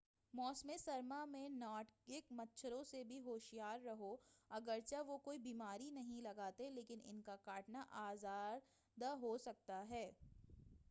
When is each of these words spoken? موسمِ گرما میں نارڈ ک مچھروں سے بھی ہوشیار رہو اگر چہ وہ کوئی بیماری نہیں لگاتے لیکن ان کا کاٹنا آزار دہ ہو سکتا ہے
موسمِ 0.33 0.75
گرما 0.85 1.23
میں 1.25 1.47
نارڈ 1.51 1.87
ک 2.05 2.31
مچھروں 2.31 2.83
سے 2.85 3.03
بھی 3.03 3.19
ہوشیار 3.21 3.79
رہو 3.81 4.15
اگر 4.51 4.79
چہ 4.85 5.01
وہ 5.07 5.17
کوئی 5.19 5.37
بیماری 5.39 5.89
نہیں 5.91 6.21
لگاتے 6.21 6.69
لیکن 6.71 6.99
ان 7.03 7.21
کا 7.21 7.35
کاٹنا 7.43 7.83
آزار 8.01 8.59
دہ 8.97 9.13
ہو 9.21 9.37
سکتا 9.39 9.83
ہے 9.89 10.09